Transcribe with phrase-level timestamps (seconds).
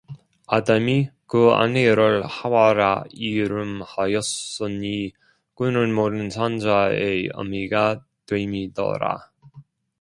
[0.47, 5.11] 아담이 그 아내를 하와라 이름하였으니
[5.53, 9.29] 그는 모든 산 자의 어미가 됨이더라